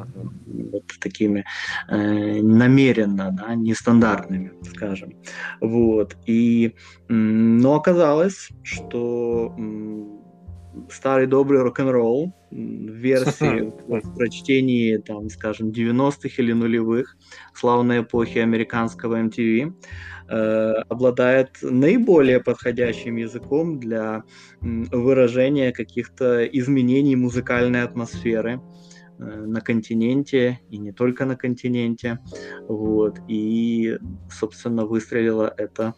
вот 0.71 0.83
такими 1.01 1.43
э, 1.89 2.41
намеренно, 2.41 3.31
да, 3.31 3.55
нестандартными, 3.55 4.53
скажем. 4.69 5.13
Вот. 5.59 6.15
И, 6.25 6.75
но 7.09 7.75
оказалось, 7.75 8.49
что 8.63 9.53
старый 10.89 11.27
добрый 11.27 11.61
рок-н-ролл 11.61 12.33
в 12.51 12.55
версии 12.55 13.71
в 13.87 14.15
прочтении, 14.15 14.97
там, 14.97 15.29
скажем, 15.29 15.69
90-х 15.69 16.29
или 16.37 16.53
нулевых, 16.53 17.17
славной 17.53 18.01
эпохи 18.01 18.39
американского 18.39 19.21
MTV, 19.21 19.73
э, 20.27 20.71
обладает 20.89 21.49
наиболее 21.61 22.39
подходящим 22.39 23.17
языком 23.17 23.79
для 23.79 24.23
выражения 24.61 25.71
каких-то 25.71 26.45
изменений 26.45 27.15
музыкальной 27.15 27.83
атмосферы. 27.83 28.53
э, 28.53 28.94
на 29.17 29.61
континенте 29.61 30.59
и 30.69 30.77
не 30.77 30.91
только 30.91 31.25
на 31.25 31.35
континенте. 31.35 32.19
Вот. 32.67 33.19
И, 33.27 33.97
собственно, 34.29 34.85
выстрелила 34.85 35.53
это 35.57 35.95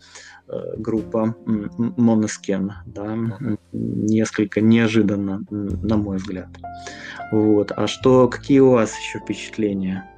Э, 0.49 0.75
группа 0.77 1.35
Monoskin, 1.97 2.71
да, 2.85 3.17
несколько 3.73 4.61
неожиданно, 4.61 5.41
на 5.49 5.97
мой 5.97 6.17
взгляд. 6.17 6.47
Вот. 7.33 7.73
А 7.75 7.87
что, 7.87 8.29
какие 8.29 8.59
у 8.59 8.71
вас 8.71 8.97
еще 8.97 9.19
впечатления? 9.19 10.09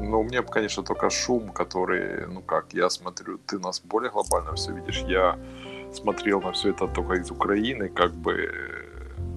Ну, 0.00 0.24
мне, 0.24 0.42
конечно, 0.42 0.82
только 0.82 1.08
шум, 1.08 1.52
который, 1.52 2.26
ну 2.26 2.42
как, 2.42 2.72
я 2.72 2.90
смотрю, 2.90 3.38
ты 3.38 3.60
нас 3.60 3.80
более 3.80 4.10
глобально 4.10 4.54
все 4.54 4.74
видишь. 4.74 5.04
Я 5.06 5.38
смотрел 5.92 6.40
на 6.42 6.50
все 6.50 6.70
это 6.70 6.88
только 6.88 7.14
из 7.14 7.30
Украины, 7.30 7.88
как 7.88 8.12
бы 8.12 8.50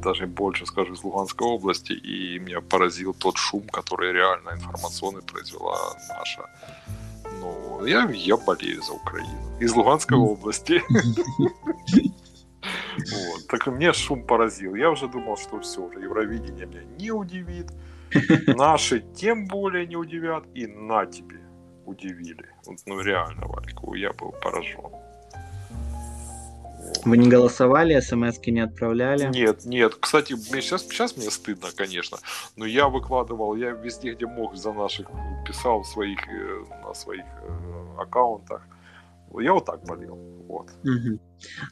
даже 0.02 0.28
больше, 0.28 0.66
скажу, 0.66 0.94
из 0.94 1.04
Луганской 1.04 1.48
области, 1.48 1.94
и 1.94 2.40
меня 2.40 2.62
поразил 2.62 3.14
тот 3.14 3.38
шум, 3.38 3.64
который 3.70 4.14
реально 4.14 4.52
информационный 4.52 5.22
произвела 5.22 5.78
наша 6.10 6.46
ну, 7.40 7.86
я, 7.86 8.10
я 8.10 8.38
болею 8.38 8.82
за 8.82 8.94
Украину. 8.94 9.60
Из 9.60 9.74
Луганской 9.74 10.18
области. 10.18 10.82
Вот. 13.12 13.48
Так 13.48 13.68
мне 13.68 13.94
шум 13.94 14.24
поразил. 14.24 14.76
Я 14.76 14.92
уже 14.92 15.08
думал, 15.08 15.38
что 15.38 15.60
все, 15.62 15.82
уже 15.82 16.02
Евровидение 16.02 16.66
меня 16.66 16.84
не 16.98 17.12
удивит. 17.12 17.72
Наши 18.48 19.00
тем 19.16 19.48
более 19.48 19.88
не 19.88 19.96
удивят. 19.96 20.44
И 20.54 20.68
на 20.68 21.06
тебе 21.06 21.40
удивили. 21.86 22.46
Вот, 22.66 22.78
ну 22.86 23.00
реально, 23.00 23.48
Вальку, 23.48 23.94
я 23.94 24.12
был 24.12 24.34
поражен. 24.42 24.92
Вы 27.06 27.18
не 27.18 27.30
голосовали, 27.30 28.00
смс 28.00 28.40
не 28.46 28.60
отправляли? 28.62 29.30
Нет, 29.34 29.66
нет. 29.66 29.96
Кстати, 29.96 30.36
сейчас, 30.36 30.84
сейчас 30.84 31.16
мне 31.18 31.30
стыдно, 31.32 31.70
конечно. 31.76 32.18
Но 32.56 32.66
я 32.66 32.88
выкладывал, 32.88 33.56
я 33.56 33.72
везде, 33.72 34.14
где 34.14 34.26
мог, 34.26 34.56
за 34.56 34.74
наших 34.74 35.08
писал 35.48 35.84
своих, 35.84 36.20
э, 36.28 36.64
на 36.86 36.94
своих 36.94 37.26
э, 37.26 38.02
аккаунтах. 38.02 38.62
Я 39.40 39.54
вот 39.54 39.66
так 39.66 39.84
болел. 39.84 40.18
Вот. 40.48 40.72
Угу. 40.84 41.20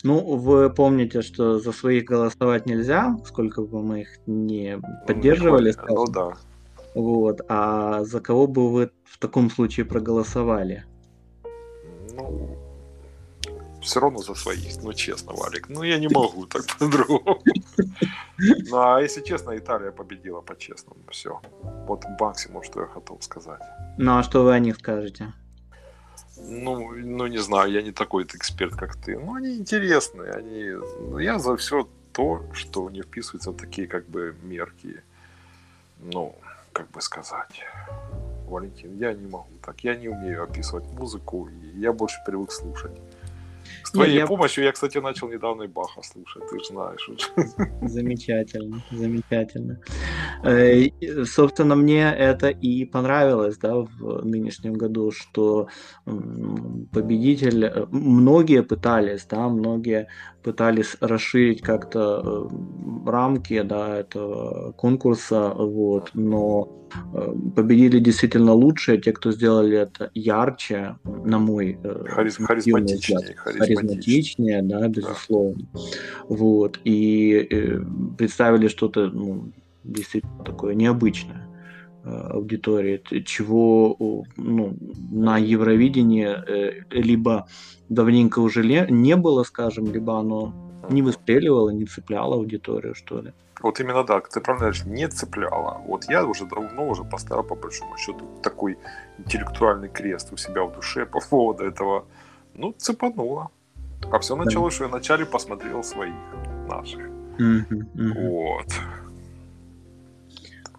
Ну, 0.03 0.36
вы 0.38 0.69
помните, 0.69 1.22
что 1.22 1.60
за 1.60 1.72
своих 1.72 2.05
голосовать 2.05 2.65
нельзя, 2.67 3.17
сколько 3.25 3.62
бы 3.63 3.81
мы 3.81 4.01
их 4.01 4.19
не 4.27 4.79
поддерживали. 5.07 5.74
Ну, 5.88 5.96
ну 5.96 6.05
да. 6.05 6.34
Вот. 6.93 7.41
А 7.50 8.03
за 8.03 8.22
кого 8.22 8.48
бы 8.48 8.72
вы 8.72 8.91
в 9.05 9.17
таком 9.17 9.50
случае 9.50 9.86
проголосовали? 9.86 10.86
Ну, 12.13 12.57
все 13.88 14.00
равно 14.00 14.20
за 14.20 14.36
своих, 14.36 14.84
ну 14.84 14.94
честно, 14.94 15.34
Валик. 15.34 15.70
Ну 15.70 15.84
я 15.84 15.98
не 16.00 16.08
могу 16.13 16.46
так 16.46 16.65
по-другому. 16.79 17.41
Ну 18.38 18.77
а 18.77 19.01
если 19.01 19.24
честно, 19.24 19.58
Италия 19.58 19.91
победила 19.91 20.41
по-честному. 20.41 21.01
Все. 21.10 21.41
Вот 21.88 22.06
максимум, 22.20 22.63
что 22.63 22.82
я 22.82 22.88
хотел 22.88 23.17
сказать. 23.22 23.62
Ну 23.98 24.17
а 24.17 24.24
что 24.24 24.44
вы 24.44 24.53
о 24.53 24.60
них 24.60 24.75
скажете? 24.75 25.34
Ну, 26.38 26.92
ну 26.96 27.27
не 27.27 27.40
знаю, 27.40 27.72
я 27.72 27.81
не 27.81 27.92
такой 27.92 28.24
эксперт, 28.24 28.75
как 28.75 28.96
ты. 28.96 29.18
Ну, 29.18 29.35
они 29.35 29.57
интересные, 29.57 30.31
они... 30.31 30.72
Ну, 31.09 31.20
я 31.20 31.40
за 31.40 31.55
все 31.55 31.88
то, 32.11 32.44
что 32.53 32.90
не 32.90 33.01
вписывается 33.01 33.51
в 33.51 33.57
такие, 33.57 33.88
как 33.88 34.05
бы, 34.07 34.35
мерки, 34.44 35.01
ну, 36.00 36.35
как 36.74 36.92
бы 36.92 37.01
сказать, 37.01 37.66
Валентин, 38.48 38.98
я 38.98 39.14
не 39.14 39.27
могу 39.27 39.50
так. 39.66 39.83
Я 39.83 39.96
не 39.96 40.09
умею 40.09 40.44
описывать 40.44 40.85
музыку, 40.94 41.50
я 41.74 41.92
больше 41.92 42.18
привык 42.25 42.51
слушать. 42.51 42.92
С 43.84 43.92
твоей 43.92 44.18
я... 44.18 44.27
помощью 44.27 44.64
я, 44.64 44.72
кстати, 44.72 44.98
начал 44.98 45.30
недавно 45.30 45.64
и 45.64 45.68
Баха 45.68 46.01
слушать, 46.01 46.44
ты 46.50 46.60
же 46.60 46.66
знаешь. 46.66 47.10
Замечательно, 47.82 48.84
замечательно. 48.92 49.80
Э, 50.44 50.90
собственно, 51.25 51.75
мне 51.75 52.14
это 52.14 52.50
и 52.50 52.86
понравилось, 52.86 53.58
да, 53.58 53.75
в 53.75 54.25
нынешнем 54.25 54.74
году, 54.74 55.12
что 55.12 55.68
победитель, 56.06 57.66
э, 57.66 57.86
многие 57.92 58.64
пытались, 58.64 59.25
да, 59.25 59.48
многие 59.50 60.08
пытались 60.48 60.96
расширить 61.01 61.62
как-то 61.62 62.22
э, 62.24 63.10
рамки, 63.10 63.62
да, 63.64 63.98
этого 63.98 64.72
конкурса, 64.77 65.50
вот, 65.50 66.12
но 66.14 66.70
победили 67.53 68.00
действительно 68.00 68.53
лучшие, 68.53 68.98
те, 68.98 69.12
кто 69.12 69.33
сделали 69.33 69.77
это 69.77 70.10
ярче, 70.14 70.96
на 71.03 71.38
мой 71.38 71.77
Хариз, 72.05 72.38
харизматичнее, 72.38 73.36
харизматичнее 73.36 73.36
харизматичнее, 73.36 74.62
да, 74.62 74.88
безусловно. 74.88 75.66
Да. 75.74 75.79
Вот. 76.29 76.79
И 76.86 77.48
э, 77.51 77.81
представили 78.18 78.70
что-то 78.70 79.07
ну, 79.07 79.51
действительно 79.83 80.44
такое 80.46 80.75
необычное 80.75 81.46
э, 81.46 81.47
аудитории, 82.07 83.01
чего 83.25 84.24
ну, 84.37 84.77
на 85.11 85.37
Евровидении 85.37 86.27
э, 86.27 86.83
либо 86.91 87.48
давненько 87.89 88.39
уже 88.39 88.63
не 88.89 89.15
было, 89.15 89.43
скажем, 89.43 89.91
либо 89.91 90.20
оно 90.20 90.53
не 90.89 91.01
выстреливало, 91.01 91.70
не 91.70 91.85
цепляло 91.85 92.35
аудиторию, 92.35 92.96
что 92.96 93.22
ли. 93.22 93.33
Вот 93.61 93.79
именно 93.79 94.03
так, 94.03 94.29
ты 94.29 94.39
правильно 94.39 94.67
говоришь, 94.67 94.85
не 94.85 95.07
цепляло. 95.07 95.81
Вот 95.87 96.05
я 96.09 96.25
уже 96.25 96.46
давно 96.46 96.87
уже 96.89 97.03
поставил 97.03 97.43
по 97.43 97.55
большому 97.55 97.98
счету 97.98 98.25
такой 98.43 98.77
интеллектуальный 99.17 99.89
крест 99.89 100.31
у 100.31 100.37
себя 100.37 100.63
в 100.63 100.74
душе 100.75 101.05
по 101.05 101.20
поводу 101.20 101.63
этого. 101.63 102.05
Ну, 102.53 102.74
цепануло. 102.77 103.50
А 104.11 104.20
все 104.20 104.35
началось, 104.35 104.74
что 104.74 104.83
я 104.83 104.89
вначале 104.89 105.25
посмотрел 105.25 105.83
своих, 105.83 106.13
наших. 106.67 107.09
Вот. 107.39 108.67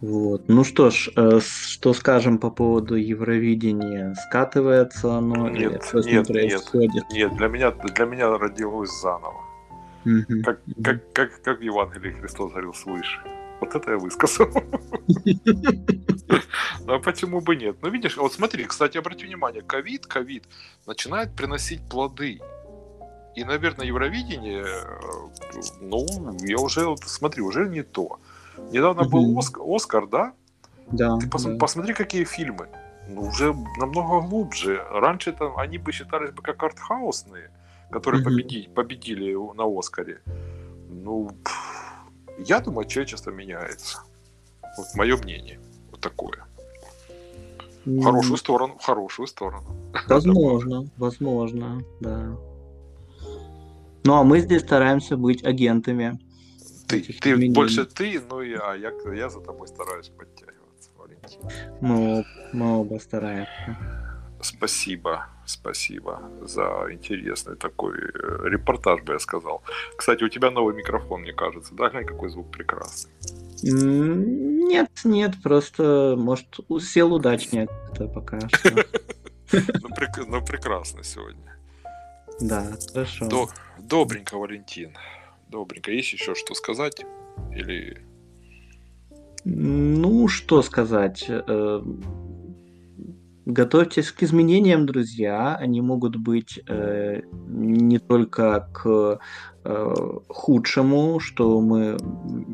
Вот. 0.01 0.49
Ну 0.49 0.65
что 0.65 0.91
ж, 0.91 1.11
э, 1.17 1.41
что 1.41 1.93
скажем 1.93 2.39
по 2.39 2.51
поводу 2.51 2.95
Евровидения? 2.95 4.15
Скатывается 4.29 5.15
оно? 5.15 5.49
Нет, 5.49 5.83
нет, 5.95 6.29
нет, 6.29 6.75
нет. 7.11 7.37
Для 7.37 7.49
меня, 7.49 7.73
для 7.73 8.05
меня 8.05 8.39
родилось 8.39 8.91
заново. 9.01 9.45
Угу. 10.05 10.43
Как, 10.45 10.61
как, 10.83 11.13
как, 11.13 11.43
как 11.43 11.59
в 11.59 11.63
Евангелии 11.63 12.13
Христос 12.13 12.51
говорил 12.53 12.75
свыше. 12.75 13.21
Вот 13.61 13.75
это 13.75 13.93
я 13.93 13.99
высказал. 13.99 14.49
А 16.87 16.99
почему 17.01 17.43
бы 17.43 17.55
нет? 17.55 17.77
Ну 17.83 17.91
видишь, 17.91 18.17
вот 18.17 18.33
смотри, 18.33 18.65
кстати, 18.65 18.97
обрати 18.97 19.27
внимание, 19.27 19.61
ковид, 19.61 20.07
ковид 20.07 20.45
начинает 20.87 21.35
приносить 21.35 21.83
плоды. 21.87 22.41
И, 23.37 23.45
наверное, 23.45 23.87
Евровидение, 23.87 24.65
э, 24.65 25.79
ну, 25.83 26.07
я 26.41 26.57
уже, 26.59 26.87
вот, 26.87 27.01
смотри, 27.01 27.43
уже 27.43 27.69
не 27.69 27.83
то. 27.83 28.19
Недавно 28.71 29.03
угу. 29.03 29.11
был 29.11 29.39
Оскар, 29.39 29.63
Оскар, 29.67 30.07
да? 30.07 30.33
Да. 30.93 31.19
Ты 31.19 31.29
пос, 31.29 31.45
да. 31.45 31.57
посмотри, 31.57 31.95
какие 31.95 32.25
фильмы. 32.25 32.69
Ну, 33.09 33.23
уже 33.23 33.55
намного 33.79 34.27
глубже. 34.27 34.83
Раньше 34.91 35.33
там 35.33 35.57
они 35.57 35.79
бы 35.79 35.93
считались 35.93 36.31
бы 36.31 36.43
как 36.43 36.63
артхаусные, 36.63 37.51
которые 37.91 38.23
угу. 38.23 38.31
победили, 38.31 38.69
победили 38.69 39.35
на 39.55 39.65
Оскаре. 39.79 40.21
Ну, 40.89 41.31
я 42.39 42.61
думаю, 42.61 42.87
человечество 42.87 43.31
меняется. 43.31 44.03
Вот 44.77 44.87
мое 44.95 45.17
мнение. 45.17 45.59
Вот 45.91 46.01
такое. 46.01 46.45
В 47.85 48.03
хорошую 48.03 48.37
сторону, 48.37 48.77
в 48.79 48.85
хорошую 48.85 49.27
сторону. 49.27 49.67
Возможно, 50.09 50.87
возможно, 50.99 51.83
да. 52.01 52.37
Ну, 54.05 54.15
а 54.15 54.23
мы 54.23 54.41
здесь 54.41 54.63
стараемся 54.63 55.17
быть 55.17 55.45
агентами. 55.45 56.19
Ты, 56.89 57.03
ты 57.03 57.51
больше 57.51 57.85
ты, 57.85 58.21
ну 58.31 58.41
я, 58.41 58.75
я, 58.75 58.93
я 59.15 59.29
за 59.29 59.41
тобой 59.41 59.69
стараюсь 59.69 60.09
подтягиваться, 60.09 60.91
Валентин. 60.97 61.41
Мы, 61.81 62.25
мы 62.53 62.81
оба 62.81 62.99
стараемся. 62.99 63.77
Спасибо, 64.41 65.27
спасибо 65.47 66.31
за 66.43 66.87
интересный 66.91 67.57
такой 67.57 67.99
э, 67.99 68.49
репортаж, 68.49 69.03
бы 69.03 69.15
я 69.15 69.19
сказал. 69.19 69.63
Кстати, 69.97 70.23
у 70.23 70.29
тебя 70.29 70.51
новый 70.51 70.75
микрофон, 70.75 71.23
мне 71.23 71.33
кажется, 71.33 71.75
да? 71.75 71.89
Глянь, 71.91 72.07
какой 72.07 72.29
звук 72.29 72.51
прекрасный. 72.53 73.11
Нет, 73.63 74.91
нет, 75.05 75.43
просто, 75.43 76.15
может, 76.17 76.47
сел 76.81 77.13
удачнее 77.15 77.69
пока 78.15 78.41
что. 78.49 78.85
Ну, 79.51 79.89
ну, 80.29 80.45
прекрасно 80.45 81.03
сегодня. 81.03 81.57
Да, 82.39 82.77
хорошо. 82.93 83.27
До- 83.29 83.49
Добренько, 83.79 84.37
Валентин. 84.37 84.95
Добренько. 85.51 85.91
Есть 85.91 86.13
еще 86.13 86.35
что 86.35 86.55
сказать? 86.55 87.05
Или... 87.55 88.07
Ну, 89.45 90.29
что 90.29 90.63
сказать. 90.63 91.25
э, 91.29 91.83
Готовьтесь 93.47 94.13
к 94.13 94.23
изменениям, 94.23 94.85
друзья. 94.85 95.57
Они 95.57 95.81
могут 95.81 96.17
быть 96.17 96.61
э, 96.69 97.23
не 97.47 97.99
только 97.99 98.69
к 98.75 99.19
э, 99.65 99.95
худшему, 100.29 101.19
что 101.19 101.59
мы 101.63 101.97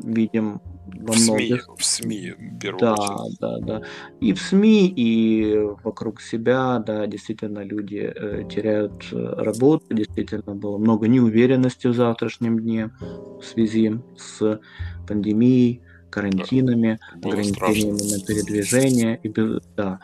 видим 0.05 0.61
во 0.99 1.13
В 1.13 1.17
СМИ, 1.17 1.33
многих 1.49 1.67
в 1.77 1.83
СМИ, 1.83 2.31
в 2.31 2.59
первую 2.59 2.79
Да, 2.79 2.93
очередь. 2.93 3.37
да, 3.39 3.59
да. 3.59 3.81
И 4.19 4.33
в 4.33 4.41
СМИ, 4.41 4.87
и 4.95 5.55
вокруг 5.83 6.21
себя, 6.21 6.79
да, 6.79 7.05
действительно 7.07 7.59
люди 7.59 8.11
э, 8.15 8.43
теряют 8.49 9.07
э, 9.11 9.15
работу, 9.15 9.85
действительно 9.91 10.55
было 10.55 10.77
много 10.77 11.07
неуверенности 11.07 11.87
в 11.87 11.93
завтрашнем 11.93 12.59
дне 12.59 12.91
в 12.99 13.41
связи 13.43 13.99
с 14.17 14.59
пандемией, 15.07 15.81
карантинами, 16.15 16.99
Было 17.15 17.33
ограничениями 17.33 17.97
страшно. 17.97 18.17
на 18.17 18.25
передвижение 18.25 19.19
и, 19.23 19.33
да, 19.77 19.99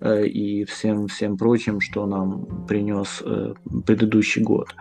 э, 0.00 0.26
и 0.26 0.64
всем, 0.64 1.06
всем 1.06 1.36
прочим, 1.38 1.80
что 1.80 2.06
нам 2.06 2.66
принес 2.66 3.22
э, 3.24 3.54
предыдущий 3.86 4.42
год. 4.42 4.74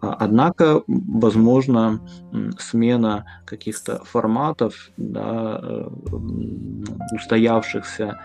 А, 0.00 0.14
Однако, 0.20 0.82
возможно, 0.86 2.00
смена 2.58 3.24
каких-то 3.46 4.04
форматов, 4.04 4.90
да, 4.96 5.60
э, 5.62 5.88
устоявшихся 7.14 8.20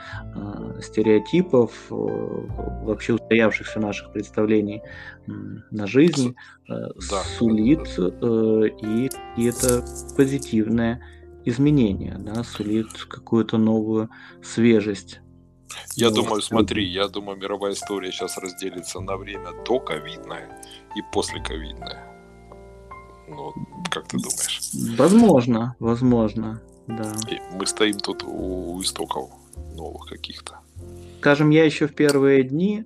стереотипов, 0.82 1.71
вообще 1.89 3.13
устоявшихся 3.13 3.80
наших 3.80 4.12
представлений 4.13 4.82
на 5.71 5.88
жизнь, 5.88 6.36
Да. 6.67 7.21
сулит 7.38 7.88
э, 7.97 8.67
и 8.82 9.10
какие-то 9.10 9.84
позитивные 10.17 11.00
изменения, 11.45 12.17
да, 12.19 12.43
сулит 12.43 12.91
какую-то 13.10 13.58
новую 13.58 14.10
свежесть. 14.43 15.19
Я 15.95 16.10
Ну, 16.10 16.15
думаю, 16.15 16.41
смотри, 16.41 16.86
я 16.86 17.08
думаю, 17.08 17.38
мировая 17.38 17.73
история 17.73 18.12
сейчас 18.12 18.38
разделится 18.38 18.99
на 18.99 19.17
время 19.17 19.51
до 19.65 19.80
ковидное 19.80 20.62
и 20.95 21.01
после 21.13 21.41
ковидное. 21.41 22.04
Ну, 23.27 23.54
как 23.89 24.08
ты 24.08 24.17
думаешь? 24.17 24.60
Возможно, 24.97 25.75
возможно, 25.80 26.62
да. 26.88 27.13
И 27.30 27.39
мы 27.56 27.65
стоим 27.65 27.97
тут 27.97 28.23
у, 28.23 28.73
у 28.73 28.82
истоков 28.82 29.30
новых 29.75 30.10
каких-то. 30.10 30.60
Скажем, 31.19 31.49
я 31.51 31.63
еще 31.63 31.88
в 31.88 31.93
первые 31.93 32.43
дни 32.43 32.84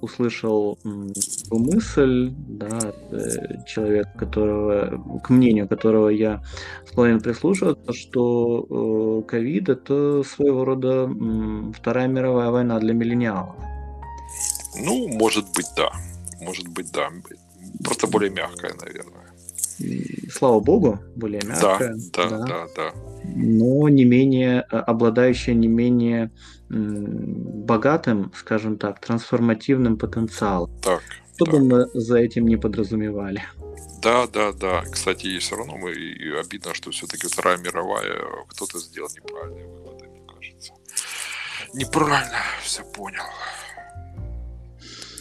услышал 0.00 0.78
м, 0.84 1.12
такую 1.42 1.64
мысль, 1.74 2.32
да, 2.36 2.92
э, 3.10 3.64
человек, 3.66 4.08
которого, 4.16 5.20
к 5.22 5.30
мнению 5.30 5.68
которого 5.68 6.08
я 6.08 6.42
склонен 6.86 7.20
прислушиваться, 7.20 7.92
что 7.92 8.66
э, 8.68 9.28
ковид 9.28 9.68
это 9.68 10.22
своего 10.22 10.64
рода 10.64 11.08
Вторая 11.74 12.08
мировая 12.08 12.50
война 12.50 12.78
для 12.78 12.94
миллениалов. 12.94 13.56
Ну, 14.78 15.08
может 15.08 15.46
быть, 15.54 15.66
да. 15.76 15.90
Может 16.40 16.68
быть, 16.68 16.92
да. 16.92 17.08
Просто 17.84 18.06
более 18.06 18.30
мягкая, 18.30 18.74
наверное. 18.74 19.25
И, 19.78 20.28
слава 20.30 20.60
богу, 20.60 20.98
более 21.14 21.42
мягкая, 21.44 21.94
да, 22.12 22.28
да, 22.28 22.38
да, 22.38 22.66
да. 22.74 22.92
но 23.24 23.88
не 23.88 24.04
менее 24.04 24.66
э, 24.70 24.76
обладающая 24.76 25.54
не 25.54 25.68
менее 25.68 26.30
богатым, 26.68 28.32
скажем 28.34 28.76
так, 28.76 29.00
трансформативным 29.00 29.96
потенциалом. 29.96 30.70
Так. 30.82 31.00
Что 31.34 31.44
так. 31.44 31.54
бы 31.54 31.60
мы 31.60 31.86
за 31.94 32.18
этим 32.18 32.46
не 32.46 32.56
подразумевали. 32.56 33.42
Да, 34.02 34.26
да, 34.26 34.52
да. 34.52 34.82
Кстати, 34.90 35.26
и 35.26 35.38
все 35.38 35.56
равно 35.56 35.76
мы 35.76 35.92
и 35.92 36.30
обидно, 36.32 36.74
что 36.74 36.90
все-таки 36.90 37.28
Вторая 37.28 37.58
мировая 37.58 38.20
кто-то 38.48 38.78
сделал 38.78 39.08
неправильные 39.14 39.66
выводы, 39.66 40.06
мне 40.06 40.22
кажется. 40.26 40.72
Неправильно 41.74 42.38
все 42.62 42.84
понял. 42.84 43.24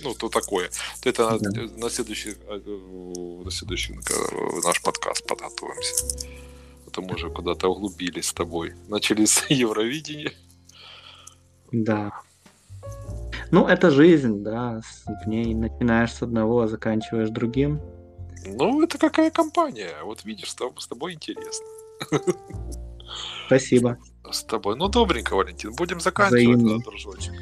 Ну, 0.06 0.13
то 0.13 0.30
такое. 0.30 0.70
То 1.02 1.10
это 1.10 1.30
на, 1.32 1.39
Да. 1.39 1.62
на 1.78 1.89
следующий, 1.89 2.36
э, 2.48 3.41
на 3.46 3.52
следующий 3.52 3.94
э, 3.94 4.62
наш 4.63 4.82
подкаст 4.82 5.26
подготовимся. 5.28 6.06
А 6.88 6.89
то 6.91 7.02
мы 7.02 7.15
уже 7.15 7.30
куда-то 7.30 7.68
углубились 7.70 8.28
с 8.28 8.34
тобой. 8.34 8.74
Начали 8.88 9.26
с 9.26 9.46
Евровидения. 9.50 10.32
Да. 11.72 12.12
Ну, 13.52 13.68
это 13.68 13.89
жизнь, 13.91 14.44
да. 14.44 14.82
В 15.24 15.28
ней 15.28 15.54
начинаешь 15.56 16.13
с 16.13 16.22
одного, 16.22 16.62
а 16.62 16.68
заканчиваешь 16.68 17.30
другим. 17.30 17.80
Ну, 18.46 18.84
это 18.84 18.98
какая 19.00 19.32
компания. 19.32 19.91
Вот 20.04 20.24
видишь, 20.26 20.52
с 20.52 20.56
тоб- 20.56 20.80
с 20.80 20.88
тобой 20.88 21.13
интересно. 21.13 21.65
Спасибо. 23.48 23.98
С 24.32 24.44
тобой. 24.44 24.76
Ну, 24.76 24.88
добренько, 24.88 25.36
Валентин. 25.36 25.74
Будем 25.76 26.00
заканчивать, 26.00 26.44
Взаимно. 26.58 26.78
да, 26.78 26.84
дружочек. 26.84 27.34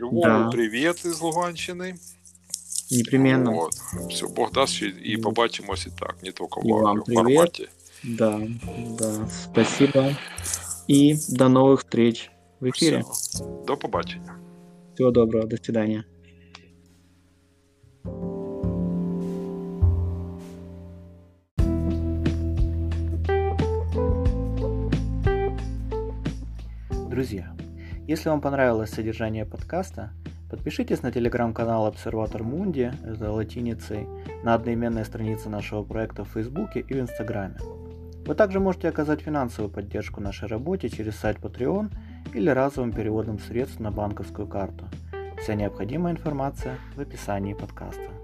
Львову 0.00 0.22
Да. 0.22 0.48
привіт 0.48 1.02
із 1.04 1.20
Луганщини. 1.20 1.94
Непременно. 2.92 3.52
Вот. 3.52 3.72
Все, 4.10 4.26
Бог 4.26 4.52
дасть, 4.52 4.72
ще 4.72 4.86
і 5.04 5.12
Мгм. 5.14 5.22
побачимось 5.22 5.86
і 5.86 5.90
так, 6.00 6.16
не 6.22 6.32
тільки 6.32 6.60
в 6.60 6.66
І 6.66 6.72
вам 6.72 6.86
аудіоформаті. 6.86 7.68
Да, 8.04 8.40
да. 8.98 9.28
Спасибо. 9.28 10.10
И 10.90 11.16
до 11.28 11.44
новых 11.48 11.76
встреч 11.78 12.30
в 12.60 12.64
эфире. 12.66 13.02
Все. 13.12 13.44
До 13.66 13.76
побачення. 13.76 14.36
Всего 14.94 15.10
доброго. 15.10 15.46
До 15.46 15.56
свидания. 15.56 16.04
Друзья, 27.10 27.54
если 28.09 28.29
вам 28.29 28.41
понравилось 28.41 28.89
содержание 28.89 29.45
подкаста, 29.45 30.09
подпишитесь 30.49 31.03
на 31.03 31.11
телеграм-канал 31.11 31.85
Обсерватор 31.85 32.43
Мунди, 32.43 32.91
это 33.03 33.31
латиницей, 33.31 34.07
на 34.43 34.55
одноименной 34.55 35.05
странице 35.05 35.47
нашего 35.47 35.83
проекта 35.83 36.23
в 36.23 36.29
Фейсбуке 36.29 36.79
и 36.79 36.91
в 36.95 36.99
Инстаграме. 36.99 37.57
Вы 38.25 38.33
также 38.33 38.59
можете 38.59 38.89
оказать 38.89 39.21
финансовую 39.21 39.71
поддержку 39.71 40.21
нашей 40.21 40.47
работе 40.47 40.89
через 40.89 41.17
сайт 41.17 41.37
Patreon 41.37 41.91
или 42.33 42.49
разовым 42.49 42.93
переводом 42.93 43.37
средств 43.37 43.79
на 43.79 43.91
банковскую 43.91 44.47
карту. 44.47 44.85
Вся 45.39 45.53
необходимая 45.53 46.13
информация 46.13 46.79
в 46.95 46.99
описании 47.01 47.53
подкаста. 47.53 48.18